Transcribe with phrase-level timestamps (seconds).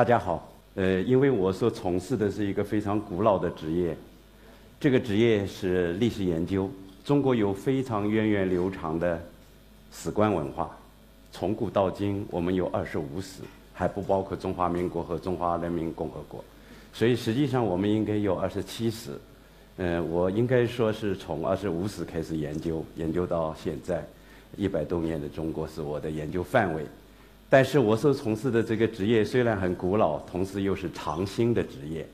[0.00, 3.94] 大家好，呃，因为我所从事的是一个非常古老的职业，
[4.80, 6.70] 这个职业是历史研究。
[7.04, 9.22] 中国有非常源远流长的
[9.92, 10.74] 史官文化，
[11.30, 13.42] 从古到今，我们有二十五史，
[13.74, 16.42] 还不包括中华民国和中华人民共和国，
[16.94, 19.10] 所以实际上我们应该有二十七史。
[19.76, 24.02] 嗯，我应该说是从二十五史开始研究，研究到现在，
[24.56, 26.86] 一百多年的中国是我的研究范围。
[27.50, 32.06] 但是我所从事的这个职业虽然很古老，同时又是长新的职业。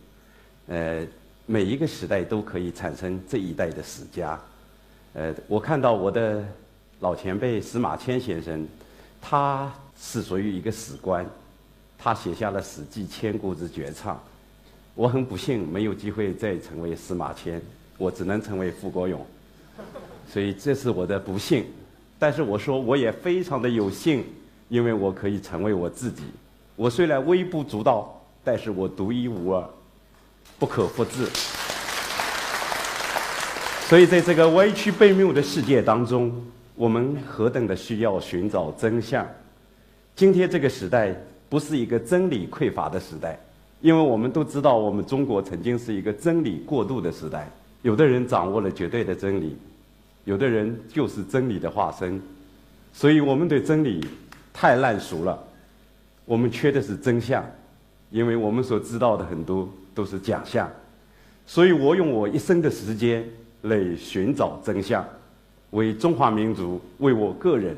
[0.69, 1.07] 呃，
[1.45, 4.41] 每一个时代都可以产生这一代的史家。
[5.13, 6.43] 呃，我看到我的
[7.01, 8.67] 老前辈司马迁先生，
[9.21, 11.25] 他是属于一个史官，
[11.99, 14.19] 他写下了《史记》千古之绝唱。
[14.95, 17.61] 我很不幸没有机会再成为司马迁，
[17.99, 19.25] 我只能成为傅国勇，
[20.27, 21.67] 所以这是我的不幸。
[22.19, 24.25] 但是我说我也非常的有幸，
[24.69, 26.25] 因为我可以成为我自己。
[26.75, 29.65] 我虽然微不足道，但是我独一无二，
[30.59, 31.27] 不可复制。
[33.89, 36.33] 所以在这个歪曲悖谬的世界当中，
[36.75, 39.27] 我们何等的需要寻找真相。
[40.15, 41.15] 今天这个时代
[41.49, 43.39] 不是一个真理匮乏的时代。
[43.83, 47.49] 因为我们都知道，我们中国曾经是一个真理过渡的时代。
[47.83, 49.57] 有的人掌握了绝对的真理，
[50.25, 52.21] 有的人就是真理的化身。
[52.93, 54.05] 所以我们对真理
[54.59, 55.39] 太烂熟了。
[56.25, 57.45] 我们缺的是真相，
[58.11, 60.67] 因为我们所知道的很多都是假象。
[61.45, 63.23] 所以我用我一生的时间
[63.63, 65.07] 来寻找真相，
[65.73, 67.77] 为中华民族，为我个人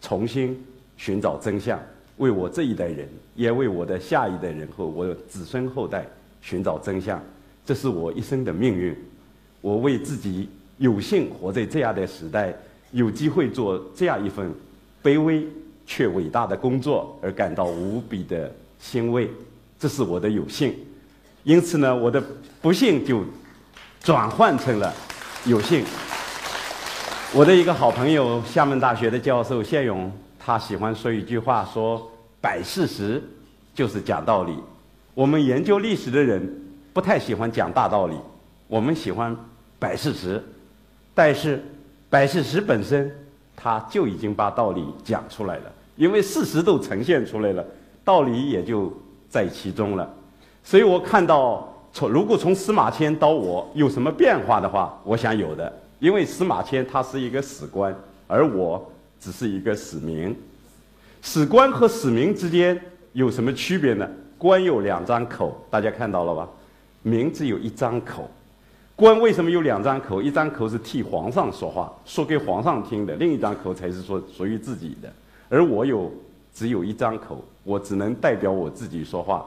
[0.00, 0.60] 重新
[0.96, 1.80] 寻找真相。
[2.16, 6.04] 为我这一代人，也为我的下一代人和我的子孙后代
[6.40, 7.22] 寻找真相，
[7.64, 8.96] 这是我一生的命运。
[9.60, 12.52] 我为自己有幸活在这样的时代，
[12.90, 14.50] 有机会做这样一份
[15.04, 15.46] 卑微
[15.86, 19.30] 却伟大的工作而感到无比的欣慰，
[19.78, 20.74] 这是我的有幸。
[21.44, 22.22] 因此呢，我的
[22.60, 23.24] 不幸就
[24.00, 24.92] 转换成了
[25.44, 25.84] 有幸。
[27.32, 30.10] 我的一个好朋友，厦门大学的教授谢勇。
[30.38, 32.10] 他喜欢说一句话，说
[32.40, 33.22] “摆事实
[33.74, 34.56] 就是讲道理”。
[35.12, 38.16] 我们研究历史的人不太喜欢讲大道理，
[38.68, 39.36] 我们喜欢
[39.78, 40.42] 摆事实。
[41.14, 41.64] 但是
[42.08, 43.10] 摆事实本身，
[43.56, 47.64] 他就已经把道理讲出来了，因为事实都呈现出来了，
[48.04, 48.92] 道理也就
[49.28, 50.08] 在其中了。
[50.62, 57.92] 所以我看到，从如果从司马迁到我有什么变化的话，我想有的，因为司马迁他是一个史官，
[58.26, 58.92] 而我。
[59.18, 60.36] 只是一个史民，
[61.22, 62.78] 史官和史民之间
[63.14, 64.06] 有什么区别呢？
[64.36, 66.46] 官有两张口，大家看到了吧？
[67.02, 68.30] 民只有一张口。
[68.96, 70.22] 官为什么有两张口？
[70.22, 75.12] 一张口是替皇上说话，说给皇上听的；另一张口才是说属于自己的。
[75.48, 76.10] 而我有
[76.54, 79.46] 只有一张口，我只能代表我自己说话，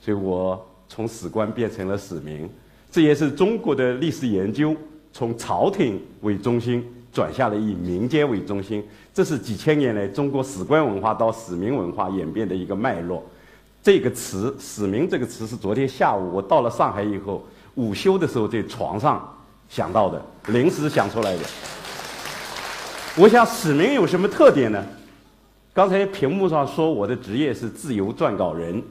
[0.00, 2.50] 所以我从史官变成了史民。
[2.90, 4.74] 这也是中国的历史研究
[5.12, 6.84] 从朝廷为中心。
[7.10, 13.24] 转向了以民间为中心，这是几千年来中国史官文化到史民文化演变的一个脉络。
[13.82, 17.42] 这个词“史民”这个词是昨天下午我到了上海以后
[17.78, 19.24] 午休的时候在床上
[19.68, 21.42] 想到的，临时想出来的。
[23.16, 24.84] 我想史民有什么特点呢？
[25.72, 28.82] 刚才屏幕上说我的职业是自由撰稿人，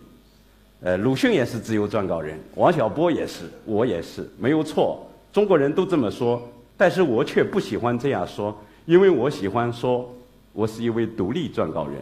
[0.80, 6.42] 呃，鲁迅也是自由撰稿人，王小波也是，我也是，没有错，中国人都这么说。
[6.78, 10.10] 但是我却不喜欢这样说，因为我喜欢说，
[10.54, 11.96] 我是一位独立撰稿人，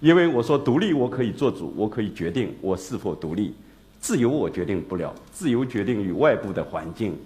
[0.00, 3.54] 因为我说独立，我可以做主，我可以决定我是否独立。
[4.02, 7.16] 自由我决定不了，自由决定于外部的环境，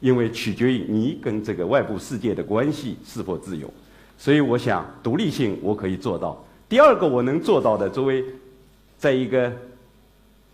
[0.00, 3.70] 因为取决于你跟这个外部世界的关系是否自由。
[4.16, 6.42] 所以我想，独立性我可以做到。
[6.66, 8.24] 第二个我能做到的，作为
[8.96, 9.52] 在一个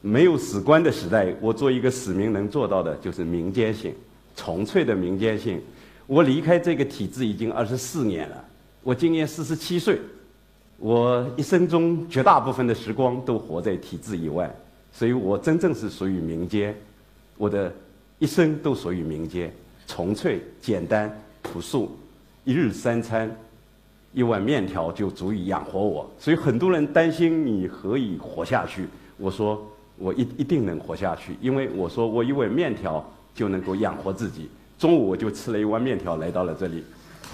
[0.01, 3.95] 没有史官的时代，我做一个史民能做到的，就是民间性，
[4.35, 5.61] 纯粹的民间性。
[6.09, 8.45] 我离开这个体制已经二十四年了，
[8.83, 10.01] 我今年四十七岁，
[10.79, 14.53] 我一生中绝大部分的时光都活在体制以外，
[14.93, 16.75] 所以我真正是属于民间，
[17.37, 17.73] 我的
[18.19, 19.53] 一生都属于民间，
[19.87, 21.11] 纯粹、简单、
[21.43, 21.97] 朴素，
[22.45, 23.35] 一日三餐，
[24.13, 26.11] 一碗面条就足以养活我。
[26.19, 29.67] 所以很多人担心你何以活下去，我说
[29.97, 33.05] 我一一定能活下去，因为我说我一碗面条
[33.35, 34.51] 就能够养活自己。
[34.79, 36.85] 中午我就吃了一碗面条，来到了这里，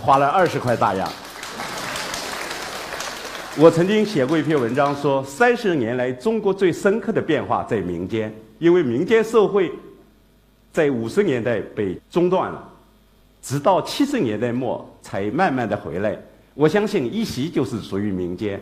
[0.00, 1.10] 花了二十块大洋。
[3.58, 9.72] 我曾经写过一篇文章，说三十年来中国最深刻的变化在民间，因为民间社会
[10.70, 12.70] 在五十年代被中断了，
[13.40, 16.18] 直到七十年代末才慢慢的回来。
[16.52, 18.60] 我相信一席就是属于民间，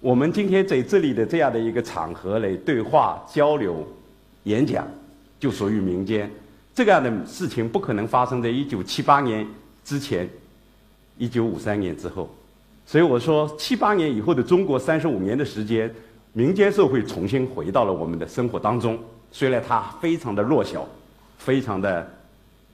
[0.00, 3.86] 我们今天在这里的这样的一个场合来对话交流、
[4.44, 4.88] 演讲，
[5.38, 6.30] 就属于民间。
[6.74, 9.46] 这样的事情不可能发生在一九七八年
[9.84, 10.26] 之前，
[11.18, 12.34] 一九五三年之后。
[12.88, 15.94] 所以我说，七八年以后的中国三十五年的时间，
[16.32, 18.98] 民间社会重新回到了我们的生活当中。
[19.30, 20.88] 虽然它非常的弱小，
[21.36, 22.10] 非常的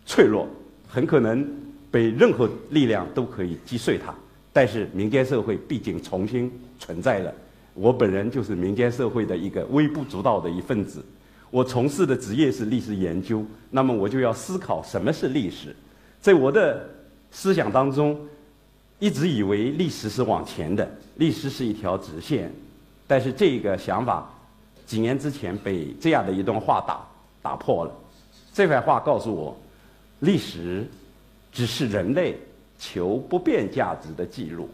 [0.07, 0.47] 脆弱，
[0.87, 1.45] 很可能
[1.91, 4.15] 被任何力量都可以击碎它。
[4.53, 7.35] 但是民间社会毕竟重新存在了，
[7.75, 11.05] 我本人就是民间社会的一个微不足道的一份子。
[11.51, 15.75] 我从事的职业是历史研究，那么我就要思考什么是历史。
[16.21, 16.89] 在我的
[17.33, 18.17] 思想当中，
[19.05, 22.51] 一直以为历史是往前的，历史是一条直线。
[23.07, 24.27] 但是这个想法
[24.87, 27.07] 几年之前被这样的一段话打
[27.43, 27.93] 打破了。
[28.55, 29.55] 这番话告诉我，
[30.21, 30.87] 历史
[31.53, 32.35] 只是人类。
[32.77, 34.69] 求不变价值的记录，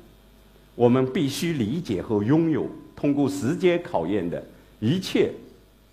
[0.75, 2.67] 我们必须理解和拥有
[2.97, 4.43] 通过时间考验的
[4.81, 5.31] 一切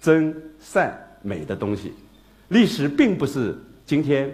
[0.01, 1.93] 真善美的东西。
[2.47, 3.55] 历史并不是
[3.85, 4.33] 今天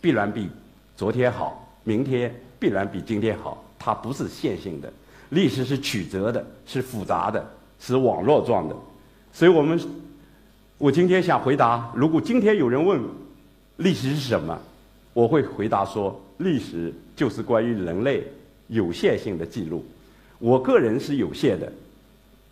[0.00, 0.48] 必然比
[0.96, 4.92] 昨天好，明天必然比今天好，它不是线性的。
[5.30, 7.44] 历史是曲折的，是复杂的，
[7.80, 8.76] 是网络状的。
[9.32, 9.80] 所以我们，
[10.76, 13.00] 我今天想回答：如果今天有人问
[13.78, 14.56] 历史是什么，
[15.12, 16.20] 我会回答说。
[16.38, 18.24] 历史就是关于人类
[18.68, 19.84] 有限性的记录。
[20.38, 21.70] 我个人是有限的，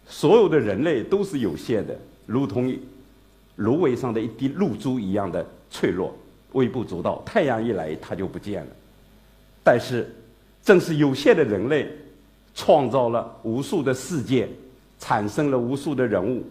[0.06, 2.70] 所有的人类都是有限的，如同
[3.56, 6.14] 芦苇上的一滴露珠一样的脆弱、
[6.52, 7.22] 微不足道。
[7.24, 8.68] 太阳一来，它就不见了。
[9.62, 10.08] 但是，
[10.62, 11.88] 正是有限的人类，
[12.54, 14.48] 创造了无数的世界，
[14.98, 16.42] 产生了无数的人物，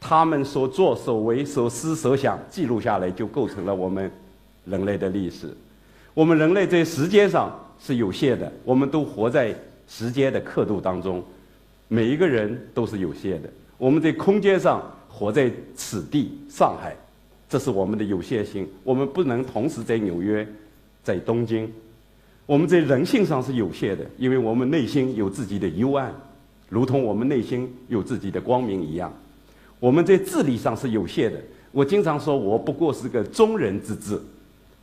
[0.00, 4.10] 他们所作所为、所思所想记录下来，就构成了我们
[4.64, 5.52] 人类的历史。
[6.14, 9.54] 我们人类在时间上是有限的，我们都活在
[9.86, 11.22] 时间的刻度当中，
[11.88, 13.50] 每一个人都是有限的。
[13.76, 16.96] 我们在空间上活在此地上海，
[17.48, 18.66] 这是我们的有限性。
[18.82, 20.46] 我们不能同时在纽约，
[21.02, 21.70] 在东京。
[22.46, 26.14] 我们在人性上是有限的，因为我们内心有自己的幽暗，
[26.68, 29.12] 如同我们内心有自己的光明一样。
[29.80, 31.38] 我们在智力上是有限的。
[31.72, 34.18] 我经常说，我不过是个中人之智。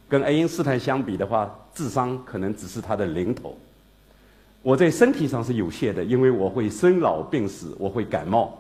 [0.09, 3.57] 跟爱因斯坦相比的话，智商可能只是他的零头。
[4.61, 8.59] 我在身体上是有限的，因为我会生老病死，我会感冒，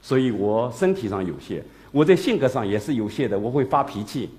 [0.00, 1.64] 所以我身体上有限。
[1.90, 4.30] 我在性格上也是有限的，我会发脾气，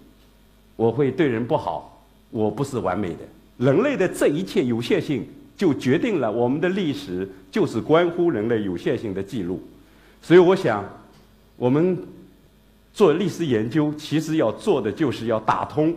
[0.76, 3.20] 我会对人不好，我不是完美的。
[3.58, 5.26] 人类的这一切有限性，
[5.56, 9.62] 就决定了我们的历史就是关乎人类有限性的记录。
[10.22, 10.84] 所以我想，
[11.56, 11.98] 我们
[12.94, 15.96] 做历史研究，其实要做的就是要打通。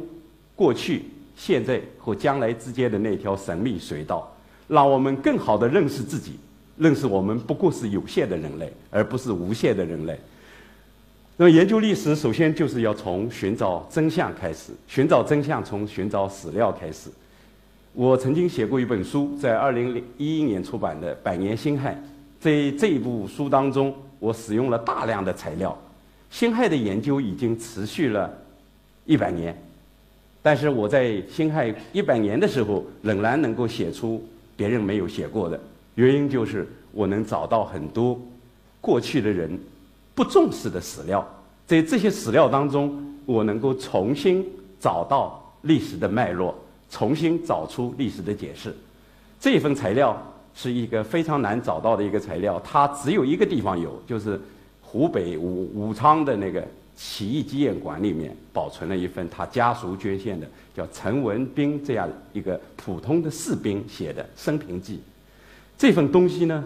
[0.54, 1.02] 过去、
[1.36, 4.32] 现在和将来之间的那条神秘隧道，
[4.66, 6.32] 让我们更好地认识自己，
[6.76, 10.18] 认识我们不过是有限的人类，而不是无限的人类。
[11.36, 17.08] 那么，研究历史首先就是要从寻找真相开始，寻找真相从寻找史料开始。
[17.92, 21.92] 我曾经写过一本书，在二零一一年出版的《百年辛亥》。
[22.40, 25.76] 在这一部书当中，我使用了大量的材料。
[26.30, 28.32] 辛亥的研究已经持续了
[29.06, 29.56] 一百年。
[30.40, 34.24] 但是我在辛亥一百年的时候，仍然能够写出
[34.56, 35.60] 别人没有写过的，
[35.96, 38.18] 原因就是我能找到很多
[38.80, 39.58] 过去的人
[40.14, 41.26] 不重视的史料，
[41.66, 44.46] 在这些史料当中，我能够重新
[44.78, 46.54] 找到历史的脉络，
[46.90, 48.74] 重新找出历史的解释。
[49.40, 50.16] 这份材料
[50.54, 54.40] 是一个非常难找到的一个材料，它只有一个地方有，就是
[54.80, 56.66] 湖北武武昌的那个。
[57.00, 65.00] 起义纪念馆里面保存了一份他家属捐献的，叫陈文斌这样一个普通的士兵写的生平记。
[65.78, 66.64] 这份东西呢，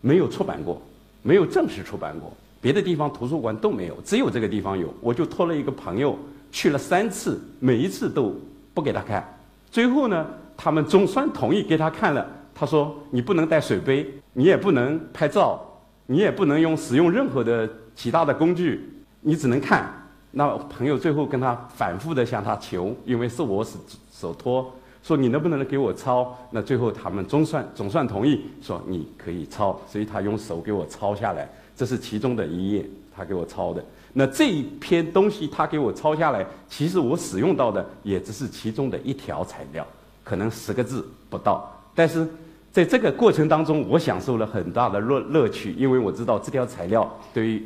[0.00, 0.82] 没有出版过，
[1.22, 4.92] 没有正式出版过，别的地方图书馆都没有，只有这个地方有。
[5.00, 6.18] 我就托了一个朋友
[6.50, 8.34] 去了三次，每一次都
[8.74, 9.38] 不给他看。
[9.70, 10.26] 最后呢，
[10.56, 12.26] 他们总算同意给他看了。
[12.54, 15.60] 他说：“你不能带水杯，你也不能拍照，
[16.06, 18.88] 你也不能用使用任何的。”其他的工具，
[19.22, 19.92] 你只能看。
[20.30, 23.72] 那朋友最后跟他反复的向他求，因为是我手
[24.12, 26.36] 手托，说你能不能给我抄？
[26.52, 29.80] 那最后他们总算总算同意，说你可以抄。
[29.88, 32.86] 所以他用手给我抄下来，这是其中的一页，
[33.16, 33.84] 他给我抄的。
[34.12, 39.86] 那这一篇东西他给我抄下来，其实我使用到的也只是其中的一条材料，
[40.24, 41.70] 可能十个字不到。
[41.94, 42.26] 但是
[42.72, 47.62] 在这个过程当中，我享受了很大的乐乐趣，因为我知道这条材料对于。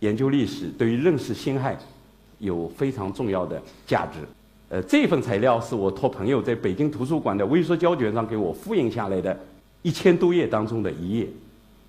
[0.00, 1.76] 研究历史对于认识辛亥
[2.38, 4.20] 有非常重要的价值。
[4.70, 9.38] 呃，这份材料是我托朋友在北京图书馆的微缩胶卷上给我复印下来的
[9.82, 11.28] 一千多页当中的一页。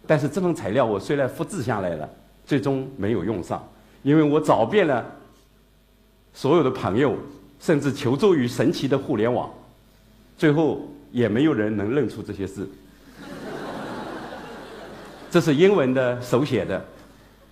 [0.05, 2.10] 但是这份材料我虽然复制下来了，
[2.45, 3.65] 最终没有用上，
[4.03, 5.05] 因为我找遍了
[6.33, 7.15] 所有的朋友，
[7.60, 9.50] 甚至求助于神奇的互联网，
[10.38, 12.69] 最后也没有人能认出这些字。
[15.31, 16.83] 这是英文的手写的，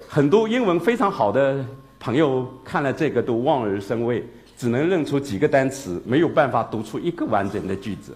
[0.07, 1.65] 很多英文非常好的
[1.99, 4.25] 朋友看了这个都望而生畏，
[4.57, 8.13] 只能认出几个单词，没有办法读出一个完整的句子。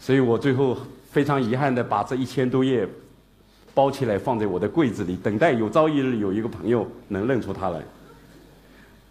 [0.00, 0.76] 所以我最后
[1.10, 2.88] 非常遗憾的把这一千多页
[3.74, 7.80] 包起来放在我的柜子里，等待有朝一日有一个朋友能认出它来。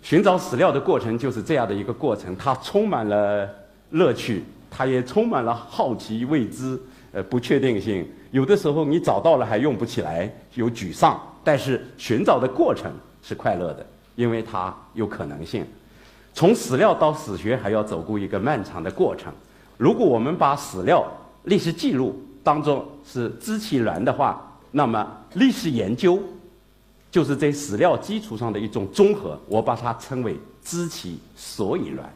[0.01, 3.49] 寻找史料的过程就是这样的一个过程，它充满了
[3.91, 6.79] 乐趣，它也充满了好奇、未知、
[7.11, 8.07] 呃不确定性。
[8.31, 12.91] 有的时候你找到了还用不起来，有沮丧；但是寻找的过程
[13.21, 15.65] 是快乐的，因为它有可能性。
[16.33, 19.31] 从史料到史学还要走过一个漫长的过程。
[19.77, 21.05] 如果我们把史料、
[21.43, 26.21] 历史记录当作是知其然的话，那么历史研究
[27.11, 29.39] 就是在史料基础上的一种综合。
[29.47, 32.11] 我把它称为知其所以然。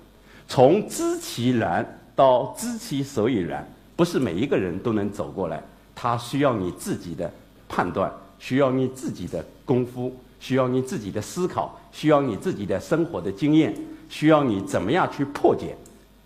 [0.48, 1.86] 从知其然
[2.16, 5.64] 到知其所以然，不是每一个人都能走过来。
[5.94, 7.32] 它需要你自己的
[7.70, 13.76] 判断，需要你自己的功夫，需要你自己的思考，需要你自己的生活的经验，
[14.10, 15.76] 需要你怎么样去破解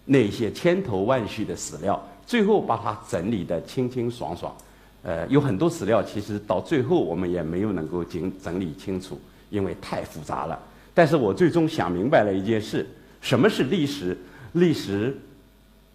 [0.05, 4.55] 那些千头万绪的史料，最后把它整理的清清爽爽。
[5.03, 10.60] 呃，有很多史料其实到最后我们也没有能够整整理清楚，因为太复杂了。
[10.93, 12.88] 但是我最终想明白了一件事：
[13.22, 14.17] 什么是历史？
[14.53, 15.17] 历史。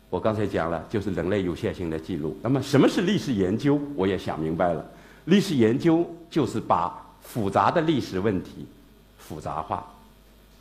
[0.08, 2.36] 我刚才讲了，就是人类有限性的记录。
[2.40, 3.78] 那么，什么是历史研究？
[3.96, 4.84] 我也想明白了，
[5.24, 8.64] 历史研究就是把复杂的历史问题
[9.18, 9.84] 复杂化，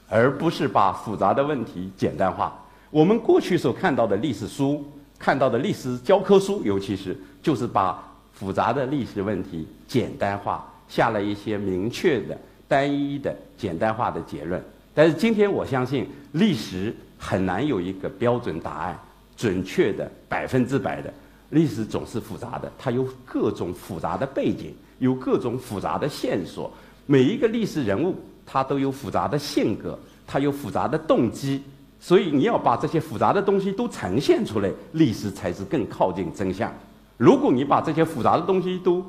[0.10, 2.60] 而不是把复杂的问题简单化。
[2.90, 4.84] 我们过去所看到的历史书、
[5.20, 8.04] 看到的历史教科书，尤其是就是把
[8.36, 12.38] 复杂的历史问题简单化，下了一些明确的、
[12.68, 14.62] 单一的、简单化的结论。
[14.94, 19.00] 但是今天，我相信历史很难有一个标准答案。
[19.38, 21.14] 准确的百分之百的
[21.50, 26.72] 历史总是复杂的，它有各种复杂的背景，有各种复杂的线索。
[27.06, 28.16] 每一个历史人物，
[28.46, 31.62] 他都有复杂的性格，他有复杂的动机。
[32.00, 36.74] 所以你要把这些复杂的东西都呈现出来，历史才是更靠近真相。
[37.18, 39.06] 如果你把这些复杂的东西都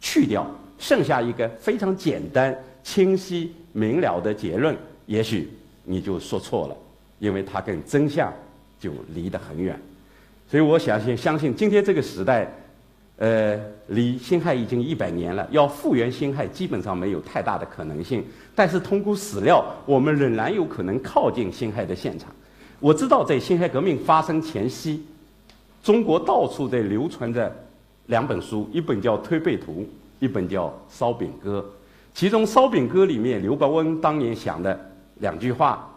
[0.00, 0.46] 去掉，
[0.78, 5.50] 剩下一个非常简单、清晰、明了的结论，也许
[5.84, 6.76] 你就说错了，
[7.18, 8.32] 因为它跟真相。
[8.76, 9.80] 就离得很远，
[10.46, 12.52] 所以我相信，相信今天这个时代，
[13.16, 18.22] 呃，离辛亥已经一百年了，要复原辛亥基本上没有太大的可能性。
[18.54, 22.30] 但是通过史料，我们仍然有可能靠近辛亥的现场。
[22.78, 25.02] 我知道，在辛亥革命发生前夕，
[25.84, 27.54] 中国到处在流传着
[28.06, 29.82] 两本书，一本叫《推背图》，
[30.18, 31.62] 一本叫《烧饼歌》。
[32.14, 35.90] 其中《烧饼歌》里面，刘伯温当年想的两句话。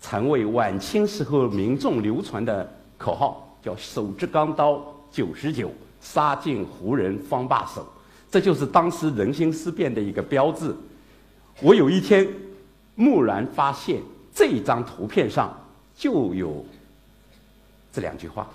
[0.00, 2.68] 成为晚清时候民众流传的
[2.98, 4.82] 口号，叫“手执钢刀
[5.12, 5.70] 九十九，
[6.00, 7.86] 杀尽胡人方罢手”，
[8.28, 10.74] 这就是当时人心思变的一个标志。
[11.60, 12.26] 我有一天
[12.96, 14.00] 蓦然发现，
[14.34, 15.56] 这张图片上
[15.94, 16.66] 就有
[17.92, 18.50] 这两句话，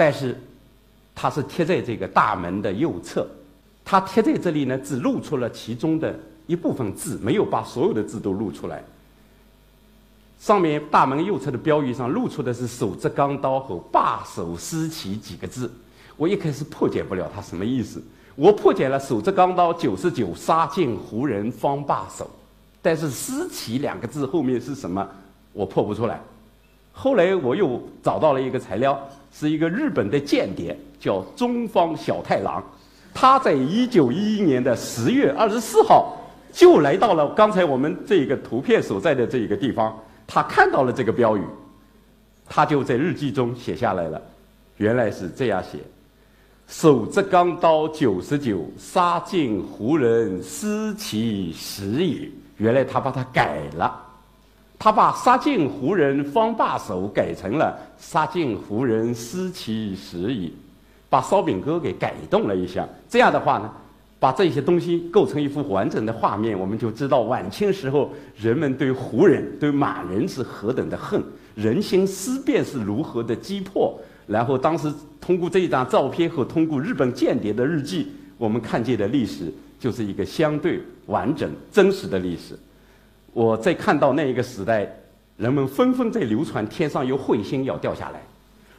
[0.00, 0.34] 但是
[1.14, 3.28] 它是贴在这个大门的右侧，
[3.84, 8.82] 它贴在这里呢，只露出了其中的一部分字，没有把所有的字都露出来。
[10.40, 15.70] 上面大门右侧的标语上露出的是“手执钢刀”和“罢手思齐”几个字，
[16.16, 18.02] 我一开始破解不了它什么意思。
[18.36, 22.30] 我破解了“手执钢刀九十九，杀尽胡人方罢手”，
[22.80, 25.06] 但是“思齐”两个字后面是什么，
[25.52, 26.22] 我破不出来。
[26.92, 28.98] 后来我又找到了一个材料，
[29.32, 32.62] 是一个日本的间谍，叫中方小太郎，
[33.14, 36.16] 他在一九一一年的十月二十四号
[36.52, 39.96] 就来到了刚才我们这个图片所在的这一个地方。
[40.26, 41.42] 他看到了这个标语，
[42.48, 44.22] 他就在日记中写下来了。
[44.76, 45.78] 原来是这样写
[46.68, 52.28] ：“手执钢刀九十九，杀尽胡人思其时也。”
[52.58, 54.00] 原来他把它改了，
[54.80, 60.54] 他把“杀尽胡人方罢手”改成了“杀尽胡人思其时矣”，
[61.10, 62.88] 把烧饼歌给改动了一下。
[63.06, 63.70] 这样的话呢？
[64.18, 71.22] 把这些东西构成一幅完整的画面，我们就知道晚清时候人们对胡人、对满人是何等的恨，
[71.54, 73.98] 人心思变是如何的击破。
[74.26, 82.58] 然后当时通过这一张照片和通过日本间谍的日记，我们看见的历史就是一个相对完整、真实的历史。
[83.32, 84.90] 我在看到那一个时代，
[85.36, 88.20] 人们纷纷在流传天上有彗星要掉下来，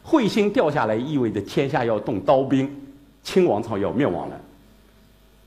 [0.04, 2.70] 彗星掉下来意味着天下要动刀兵。
[3.22, 4.40] 清王朝要灭亡了。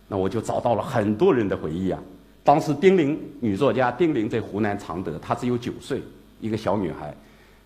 [0.07, 1.99] 那我就找到了很多人的回忆啊。
[2.41, 6.01] 当时丁玲女作家丁玲在湖南常德，她只有九岁，
[6.39, 7.13] 一个小女孩，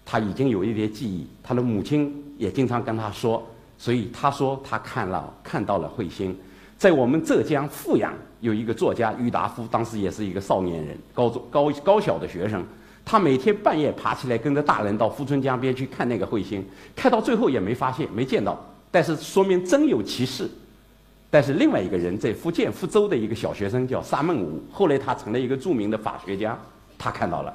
[0.03, 1.27] 她已经有一点记忆。
[1.43, 3.45] 她的母亲也经常跟她说，
[3.77, 6.35] 所以她说她看了看到了彗星。
[6.79, 12.65] 在我们浙江富阳有一个作家郁达夫，当时也是一个少年人，高中高高小的学生。
[13.03, 18.57] 他每天半夜爬起来，跟着大人到富春江边去看那个彗星，看到最后也没发现，没见到。
[18.89, 20.49] 但是说明真有其事。
[21.29, 26.57] 但是另外一个人在福建福州的一个小学生叫沙孟武，后来他成了一个著名的法学家，
[26.97, 27.53] 他看到了。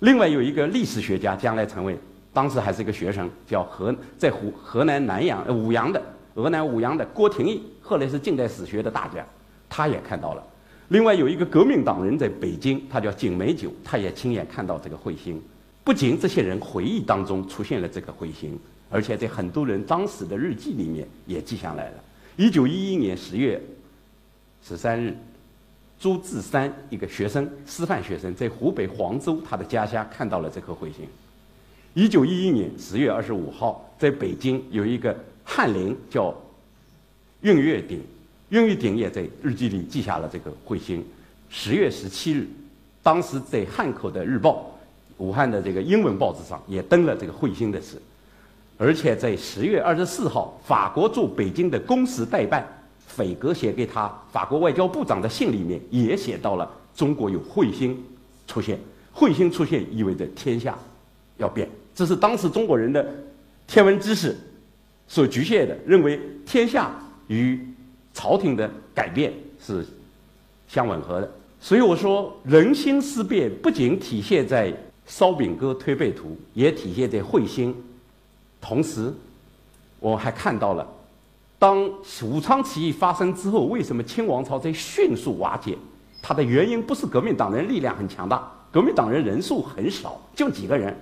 [0.00, 1.96] 另外有一个历史学家，将来成为
[2.32, 6.02] 当时还是一个学生，叫河在湖河南南阳呃武阳的
[6.34, 9.26] 河南武阳的郭廷义，后来是近代史学的大家，
[9.68, 10.42] 他也看到了。
[10.88, 15.40] 另外有一个革命党人在北京，他叫景美九，他也亲眼看到这个彗星。
[15.84, 18.58] 不仅这些人回忆当中出现了这个彗星，
[18.90, 21.94] 而且在很多人当时的日记里面也记下来了。
[22.36, 23.60] 一九一一年十月
[24.62, 25.16] 十三日，
[25.98, 31.06] 朱志山一个学生，师范学生，在湖北黄州他的家乡看到了这颗彗星。
[31.94, 35.14] 一九一一年十月二十五号，在北京有一个
[35.54, 36.34] 翰林叫
[37.42, 38.02] 运月鼎，
[38.48, 41.04] 运月鼎也在日记里记下了这个彗星。
[41.50, 42.48] 十月十七日，
[43.02, 44.74] 当时在汉口的日报，
[45.18, 48.00] 武汉的这个英文报纸上也登了这个彗星的事。
[48.78, 52.66] 而且在十月二十四号，法国驻北京的公使代办
[53.06, 58.02] 斐格写给他法国外交部长的信里面也写到了中国有彗星
[58.46, 58.80] 出现，
[59.14, 60.78] 彗星出现意味着天下
[61.36, 63.06] 要变，这是当时中国人的
[63.66, 64.34] 天文知识
[65.12, 66.90] 所局限的，认为天下
[67.26, 67.60] 与
[68.14, 69.30] 朝廷的改变
[69.62, 69.86] 是
[70.66, 71.30] 相吻合的。
[71.60, 74.72] 所以我说，人心思变不仅体现在
[75.04, 77.76] 烧饼歌推背图，也体现在彗星。
[78.58, 79.12] 同时，
[80.00, 80.88] 我还看到了，
[81.58, 81.86] 当
[82.22, 85.76] 武昌起义发生之后，为什么清王朝在迅速瓦解？
[86.22, 90.96] 它的原因不是革命党人力量很强大，革命党人人数很少，就几个人。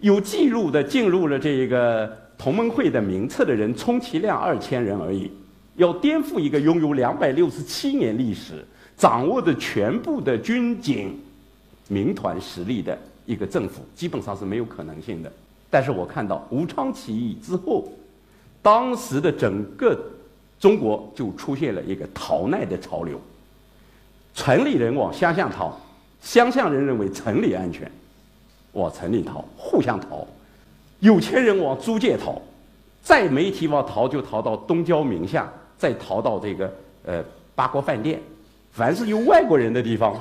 [0.00, 5.30] 有记录的进入了这个同盟会的名册的人，充其量二千人而已。
[5.76, 8.64] 要颠覆一个拥有两百六十七年历史、
[8.96, 11.16] 掌握的全部的军警、
[11.88, 15.32] 民团实力的一个政府，基本上是没有可能性的。
[15.70, 17.86] 但是我看到武昌起义之后，
[18.62, 19.96] 当时的整个
[20.58, 23.20] 中国就出现了一个逃难的潮流。
[24.34, 25.78] 城里人往乡下逃，
[26.20, 27.88] 乡下人认为城里安全，
[28.72, 30.26] 往城里逃，互相逃。
[31.00, 32.40] 有钱人往租界逃，
[33.02, 36.72] 再没地方逃就逃到东郊民巷，再逃到这个
[37.04, 38.20] 呃八国饭店。
[38.72, 40.20] 凡是有外国人的地方，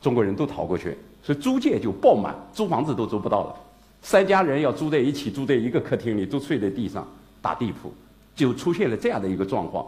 [0.00, 3.56] 中国人都逃过去，所以租界就爆满，租房子都租不到了。
[4.02, 7.06] 三家人要住在一起，住在一个客厅里，都睡在地上
[7.42, 7.92] 打地铺，
[8.34, 9.86] 就出现了这样的一个状况。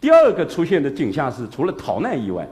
[0.00, 2.48] 第二个出现的景象是，除了逃难以外，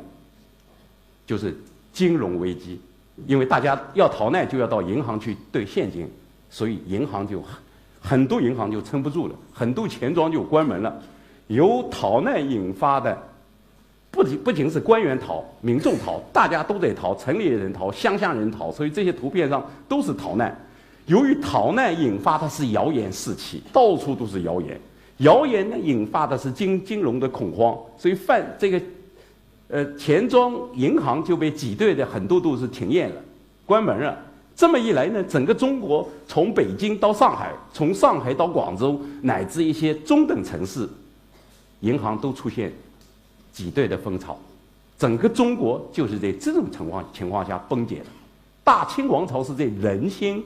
[1.26, 1.56] 就是
[1.92, 2.80] 金融危机，
[3.26, 6.08] 因为大家要逃难就要到银行去兑现金，
[6.48, 7.42] 所以银行就
[8.00, 11.00] 很多银行就撑不住了，很多钱庄就关门了。
[11.48, 13.16] 由逃难引发的，
[14.10, 20.56] 不仅不仅是官员逃，民众逃，大家都在逃，城里人逃，乡下人逃，所以这些图片上都是逃难。
[21.06, 24.80] 由于逃难引发的是谣言四起，到处都是谣言。
[25.18, 28.80] 谣言呢引发的是金金融的恐慌，所以犯这个，
[29.70, 33.14] 呃，钱庄银行就被挤兑的很多都是停业了，
[33.64, 34.16] 关门了。
[34.56, 40.88] 这么一来呢，整个中国从北京到上海，从上海到广州，乃至一些中等城市，
[41.80, 42.72] 银行都出现
[43.52, 44.38] 挤兑的风潮。
[44.98, 48.06] 整个中国就是在这种情况情况下崩解的。
[48.62, 50.44] 大清王朝是在人心。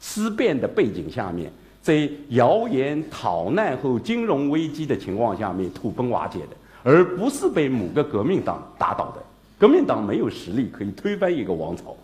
[0.00, 6.48] 思变的背景下面，在谣言、逃难和金融危机的情况下面土崩瓦解的，
[6.84, 9.22] 而不是被某个革命党打倒的。
[9.58, 11.96] 革命党没有实力可以推翻一个王朝，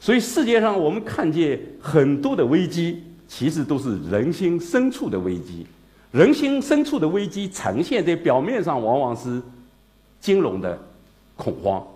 [0.00, 5.66] 所以世界上我们看见很多的危机，其实都是人心深处的危机。
[6.10, 9.40] 人心深处的危机呈现在表面上，往往是
[10.20, 10.76] 金融的
[11.36, 11.86] 恐慌。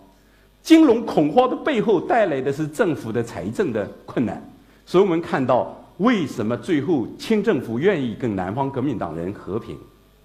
[0.62, 4.40] 金融恐慌的背后带来的是政府的财政的困难。
[4.84, 9.76] 所以我们看到，为什么最后清政府愿意跟南方革命党人和平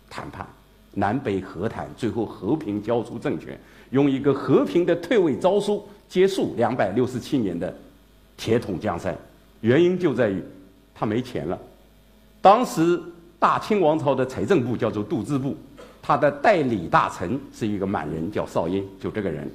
[0.09, 0.45] 谈判，
[0.97, 3.57] 南北和谈，最后和平交出政权，
[3.91, 7.71] 用一个和平的退位诏书结束两百六十七年的
[8.35, 9.15] 铁桶江山？
[9.61, 10.41] 原因就在于
[10.95, 11.57] 他没钱了。
[12.41, 12.99] 当时
[13.37, 15.55] 大清王朝的财政部叫做度支部，
[16.01, 19.47] 他的代理大臣是一个满人，叫邵英，就这个人。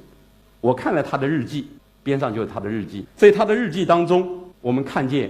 [0.61, 1.67] 我看了他的日记，
[2.05, 4.39] 边上就是他的日记，在他的日记当中。
[4.61, 5.29] 我们看见，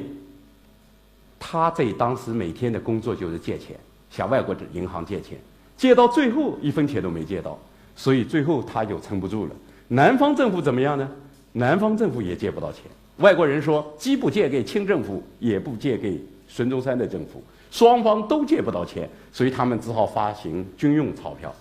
[1.41, 3.75] 他在当时每天的工作就是借钱，
[4.11, 5.39] 向外国的银行借钱。
[5.77, 7.59] 借到最后一分钱都没借到，
[7.97, 9.51] 所以最后他就撑不住了。
[9.89, 11.09] 南方政府怎么样呢？
[11.53, 12.83] 南方政府也借不到钱。
[13.19, 21.55] 外国人说，既不借给清政府，也不借给孙中山的政府，双方都借不到钱，所以他们只好发行军用钞票。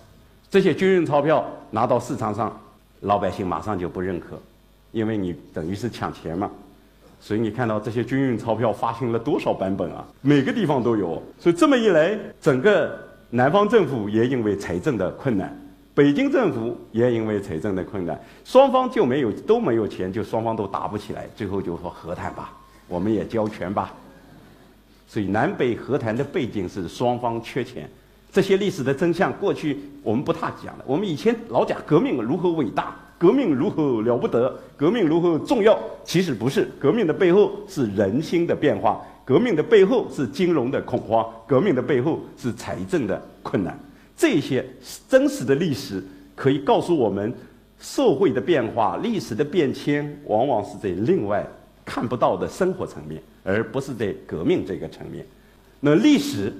[0.50, 2.58] 这些军用钞票拿到市场上，
[3.00, 4.40] 老百姓马上就不认可，
[4.92, 6.50] 因为你等于是抢钱嘛。
[7.20, 10.04] 所以你看到这些军用钞票发行了多少版本啊？
[10.22, 11.22] 每个地方都有。
[11.38, 12.98] 所以这么一来，整个
[13.34, 15.58] 南方政府也因为财政的困难，
[15.94, 21.26] 北京政府也因为财政的困难，双方就没有都没有钱，就双方都打不起来。
[21.34, 22.52] 最后就说和谈吧，
[22.86, 23.94] 我们也交权吧。
[25.08, 27.88] 所以南北和谈的背景是双方缺钱。
[28.30, 30.84] 这些历史的真相，过去我们不太讲了。
[30.86, 32.94] 我们以前老讲革命如何伟大。
[33.16, 34.54] 革命如何了不得？
[34.76, 35.78] 革命如何重要？
[36.04, 43.78] 其实不是，革命的背后是人心的变化，革命的背后是金融的恐慌，革命的背后是财政的困难。
[44.16, 44.64] 这些
[45.08, 46.02] 真实的历史
[46.34, 47.32] 可以告诉我们，
[47.80, 51.46] 社会的变化、历史的变迁，往往是在另外
[51.84, 55.24] 看不到的生活层面，而不是在革命这个层面。
[55.80, 56.52] 那历史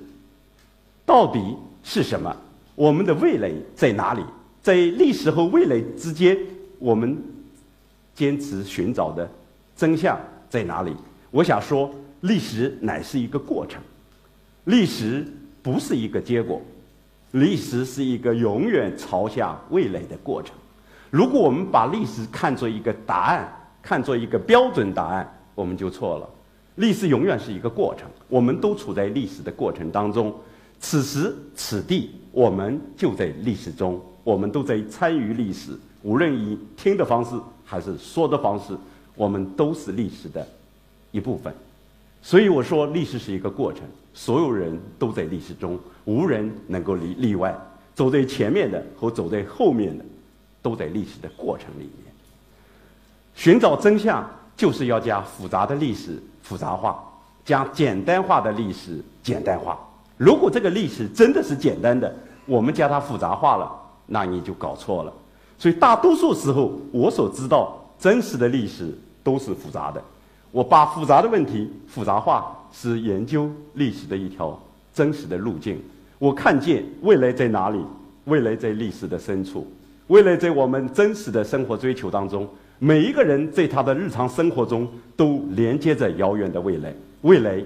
[1.05, 2.35] 到底是什么？
[2.75, 4.22] 我们的味蕾在哪里？
[4.62, 6.37] 在历史和未来之间，
[6.79, 7.20] 我们
[8.14, 9.29] 坚持寻找的
[9.77, 10.92] 真相在哪里？
[11.31, 11.90] 我想说，
[12.22, 13.82] 历史乃是一个过程，
[14.64, 15.26] 历史
[15.61, 16.62] 不是一个结果，
[17.32, 20.54] 历史是一个永远朝向未来的过程。
[21.11, 26.28] 如果我们把历史看作一个答案，看作一个标准答案，我们就错了。
[26.76, 30.32] 历史永远是一个过程，我们都处在历史的过程当中。
[30.78, 34.00] 此时此地，我们就在历史中。
[34.22, 38.76] 我们都在参与历史，无论以听的方式还是说的方式，
[39.16, 40.46] 我们都是历史的
[41.11, 41.52] 一部分。
[42.22, 43.82] 所以我说，历史是一个过程，
[44.14, 47.54] 所有人都在历史中，无人能够例例外。
[47.94, 50.04] 走在前面的和走在后面的，
[50.62, 52.14] 都在历史的过程里面。
[53.35, 54.24] 寻找真相，
[54.56, 57.02] 就是要将复杂的历史复杂化，
[57.44, 59.78] 将简单化的历史简单化。
[60.16, 62.14] 如果这个历史真的是简单的，
[62.46, 63.70] 我们将它复杂化了。
[64.06, 65.12] 那你就搞错了，
[65.56, 70.02] 所以大多数时候，我所知道真实的历史都是复杂的。
[70.52, 74.56] 我把复杂的问题复杂化，是研究历史的一条
[74.94, 75.80] 真实的路径。
[76.18, 77.80] 我看见未来在哪里？
[78.26, 79.66] 未来在历史的深处，
[80.06, 82.48] 未来在我们真实的生活追求当中。
[82.78, 84.86] 每一个人在他的日常生活中
[85.16, 86.94] 都连接着遥远的未来。
[87.22, 87.60] 未来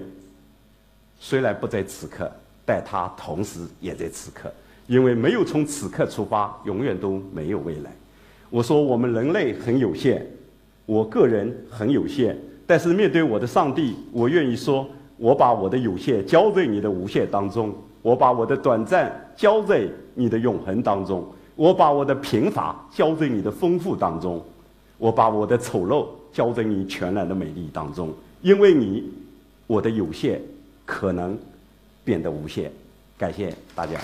[1.19, 2.31] 虽然不在此刻，
[2.65, 4.51] 但它同时也在此刻。
[4.87, 7.91] 因为没有从此刻出发，永远都没有未来。
[8.49, 10.25] 我说我们人类很有限，
[10.85, 21.25] 我个人很有限，但是面对我的上帝，我愿意说，我把我的有限交在你的无限当中，我把我的短暂交在你的永恒当中，
[21.55, 24.43] 我把我的贫乏交在你的丰富当中，
[24.97, 28.13] 我把我的丑陋交在你全然的美丽当中。
[28.41, 29.03] 因为你，
[29.65, 30.41] 我的有限
[30.85, 31.37] 可能
[32.03, 32.71] 变得无限。
[33.17, 33.97] 感谢大家。